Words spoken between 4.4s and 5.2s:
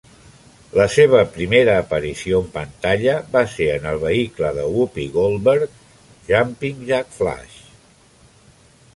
de Whoopi